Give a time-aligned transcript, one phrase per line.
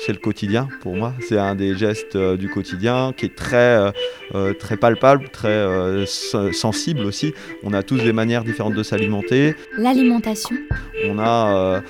[0.00, 3.56] C'est le quotidien pour moi, c'est un des gestes euh, du quotidien qui est très,
[3.56, 3.90] euh,
[4.34, 6.04] euh, très palpable, très
[6.52, 7.32] sensible aussi.
[7.62, 9.54] On a tous des manières différentes de s'alimenter.
[9.78, 10.56] L'alimentation.
[11.06, 11.82] On a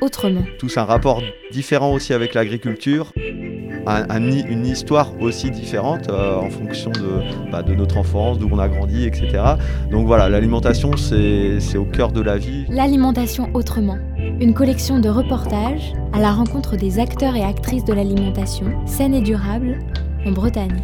[0.00, 0.44] autrement.
[0.60, 1.20] Tous un rapport
[1.50, 3.12] différent aussi avec l'agriculture.
[3.16, 9.04] une histoire aussi différente en fonction de, bah, de notre enfance, d'où on a grandi,
[9.04, 9.42] etc.
[9.90, 12.66] Donc voilà, l'alimentation, c'est au cœur de la vie.
[12.68, 13.98] L'alimentation autrement
[14.40, 19.20] une collection de reportages à la rencontre des acteurs et actrices de l'alimentation saine et
[19.20, 19.78] durable
[20.24, 20.80] en Bretagne.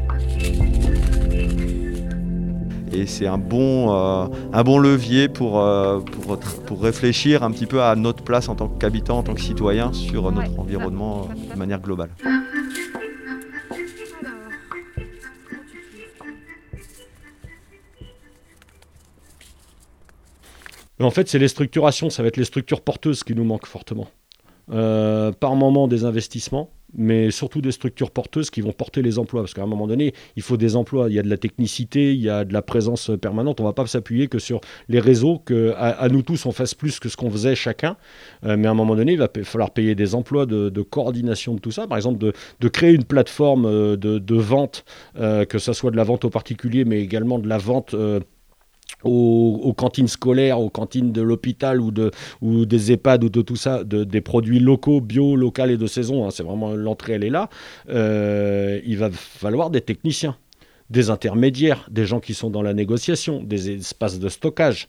[2.93, 7.67] Et c'est un, bon, euh, un bon levier pour, euh, pour, pour, réfléchir un petit
[7.67, 11.59] peu à notre place en tant qu'habitant, en tant que citoyen sur notre environnement de
[11.59, 12.11] manière globale.
[21.05, 24.09] En fait, c'est les structurations, ça va être les structures porteuses qui nous manquent fortement.
[24.73, 29.43] Euh, par moment des investissements, mais surtout des structures porteuses qui vont porter les emplois.
[29.43, 31.09] Parce qu'à un moment donné, il faut des emplois.
[31.09, 33.61] Il y a de la technicité, il y a de la présence permanente.
[33.61, 36.75] On ne va pas s'appuyer que sur les réseaux, que à, nous tous on fasse
[36.75, 37.97] plus que ce qu'on faisait chacun.
[38.45, 41.61] Euh, mais à un moment donné, il va falloir payer des emplois de, coordination de
[41.61, 41.87] tout ça.
[41.87, 46.25] Par exemple, de, créer une plateforme euh, de, vente, que ce soit de la vente
[46.25, 47.95] aux particuliers, mais également de la vente
[49.07, 52.11] aux, cantines scolaires, aux cantines de l'hôpital ou, de,
[52.43, 55.87] ou des EHPAD ou de tout ça, de, des produits locaux, bio, local et de
[55.87, 57.49] saison, hein, c'est vraiment l'entrée, elle est là,
[57.89, 60.37] euh, il va falloir des techniciens,
[60.91, 64.89] des intermédiaires, des gens qui sont dans la négociation, des espaces de stockage.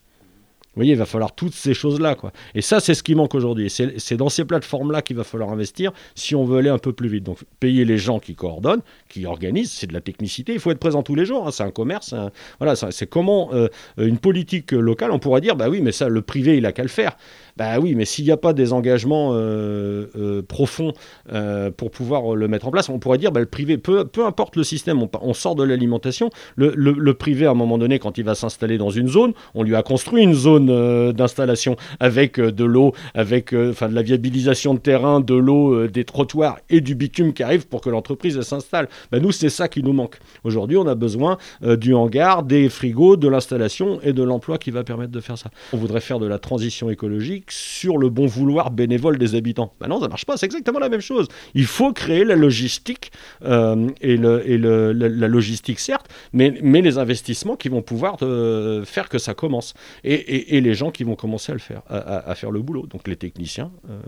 [0.77, 2.15] Voyez, il va falloir toutes ces choses-là.
[2.15, 2.31] Quoi.
[2.55, 3.69] Et ça, c'est ce qui manque aujourd'hui.
[3.69, 7.09] C'est dans ces plateformes-là qu'il va falloir investir si on veut aller un peu plus
[7.09, 7.23] vite.
[7.23, 10.53] Donc, payer les gens qui coordonnent, qui organisent, c'est de la technicité.
[10.53, 11.47] Il faut être présent tous les jours.
[11.47, 11.51] Hein.
[11.51, 12.13] C'est un commerce.
[12.59, 13.67] Voilà, c'est comment euh,
[13.97, 16.83] une politique locale, on pourrait dire, bah oui, mais ça, le privé, il a qu'à
[16.83, 17.17] le faire.
[17.57, 20.93] Bah oui, mais s'il n'y a pas des engagements euh, euh, profonds
[21.33, 24.25] euh, pour pouvoir le mettre en place, on pourrait dire bah, le privé, peu, peu
[24.25, 26.29] importe le système, on, sort de l'alimentation.
[26.55, 29.75] Le, privé, à un moment donné, quand il va s'installer dans une zone, on lui
[29.75, 35.33] a construit une zone d'installation avec de l'eau, avec de la viabilisation de terrain, de
[35.33, 38.87] l'eau, des trottoirs et du bitume qui arrive pour que l'entreprise s'installe.
[39.11, 40.17] Bah, nous, c'est ça qui nous manque.
[40.43, 44.83] Aujourd'hui, on a besoin du hangar, des frigos, de l'installation et de l'emploi qui va
[44.83, 45.49] permettre de faire ça.
[45.73, 49.73] On voudrait faire de la transition écologique sur le bon vouloir bénévole des habitants.
[49.79, 51.27] Ben non, ça marche pas, c'est exactement la même chose.
[51.53, 53.11] Il faut créer la logistique,
[53.43, 59.33] euh, et, la, logistique certes, mais, les investissements qui vont pouvoir euh, faire que ça
[59.33, 59.73] commence.
[60.03, 62.87] Et, les gens qui vont commencer à le faire, à, faire le boulot.
[62.87, 63.99] Donc les techniciens euh.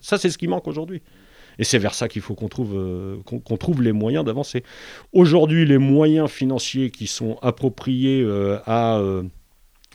[0.00, 1.02] Ça, c'est ce qui manque aujourd'hui.
[1.58, 2.76] Et c'est vers ça qu'il faut qu'on trouve,
[3.24, 4.62] qu'on trouve les moyens d'avancer.
[5.12, 8.26] Aujourd'hui, les moyens financiers qui sont appropriés
[8.66, 9.00] à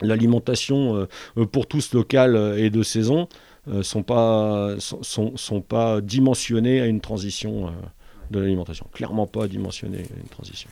[0.02, 1.08] l'alimentation
[1.38, 3.28] euh, pour tous locale et de saison
[3.68, 7.72] euh, sont pas, sont, pas dimensionnés à une transition euh,
[8.32, 8.88] de l'alimentation.
[8.92, 10.70] Clairement pas dimensionnés à une transition.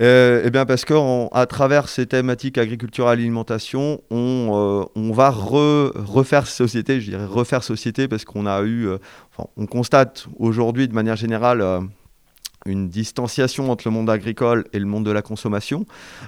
[0.00, 7.10] Eh bien parce qu'à travers ces thématiques agriculture alimentation, on, on va refaire société, je
[7.10, 8.88] dirais refaire société parce qu'on a eu,
[9.56, 11.80] on constate aujourd'hui de manière générale euh,
[12.66, 15.86] une distanciation entre le monde agricole et le monde de la consommation.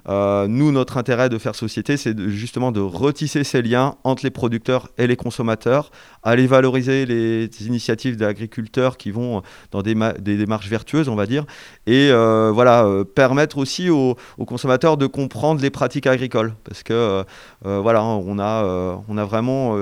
[0.08, 4.30] Euh, nous, notre intérêt de faire société, c'est justement de retisser ces liens entre les
[4.30, 5.90] producteurs et les consommateurs,
[6.22, 11.44] aller valoriser les initiatives d'agriculteurs qui vont dans des, démarches vertueuses, on va dire,
[11.86, 17.24] et euh, voilà, euh, permettre aussi aux, consommateurs de comprendre les pratiques agricoles, parce que
[17.62, 19.76] voilà, on a, on a vraiment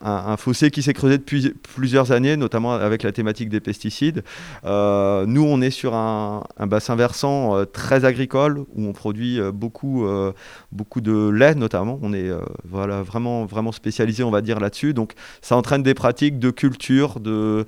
[0.00, 4.22] un, fossé qui s'est creusé depuis plusieurs années, notamment avec la thématique des pesticides.
[4.64, 10.06] nous, on est sur un, bassin versant euh, très agricole où on produit euh, beaucoup,
[10.06, 10.32] euh,
[10.70, 11.98] beaucoup de lait notamment.
[12.02, 12.30] On est
[12.64, 14.94] voilà, vraiment, vraiment spécialisé, on va dire, là-dessus.
[14.94, 17.66] Donc ça entraîne des pratiques de culture, de,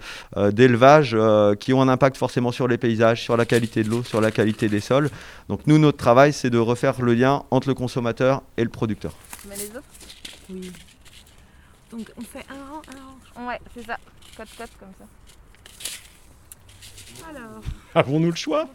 [0.53, 1.17] d'élevage
[1.59, 4.31] qui ont un impact forcément sur les paysages, sur la qualité de l'eau, sur la
[4.31, 5.11] qualité des sols.
[5.49, 9.15] Donc nous, notre travail, c'est de refaire le lien entre le consommateur et le producteur.
[9.43, 9.83] Tu mets les autres?
[10.51, 10.73] Oui.
[11.91, 13.49] Donc on fait un rang, un rang.
[13.49, 13.97] Ouais, c'est ça.
[14.37, 14.47] Comme
[14.99, 15.07] ça.
[17.95, 18.69] Avons-nous le choix?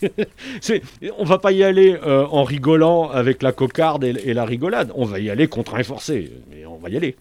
[1.18, 4.92] On va pas y aller euh, en rigolant avec la cocarde et, la rigolade.
[4.94, 6.30] On va y aller contraint et forcé.
[6.50, 7.16] Mais on va y aller.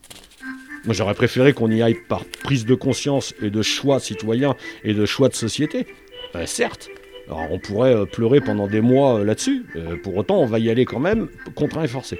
[0.85, 4.93] Moi, j'aurais préféré qu'on y aille par prise de conscience et de choix citoyen et
[4.93, 5.87] de choix de société.
[6.33, 6.89] Ben, certes.
[7.27, 9.65] Alors, on pourrait euh, pleurer pendant des mois euh, là-dessus.
[10.03, 12.19] pour autant, on va y aller quand même contraint et forcé.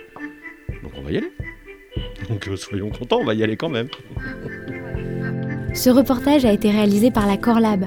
[0.84, 1.32] Donc, on va y aller.
[2.30, 3.88] Donc, soyons contents, on va y aller quand même.
[5.74, 7.86] Ce reportage a été réalisé par la Corlab,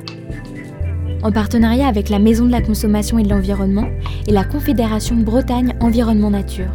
[1.22, 3.86] en partenariat avec la Maison de la Consommation et de l'Environnement
[4.26, 6.70] et la Confédération Bretagne Environnement Nature.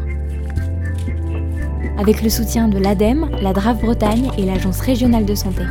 [1.98, 5.64] Avec le soutien de l'ADEME, la DRAF Bretagne et l'Agence régionale de santé.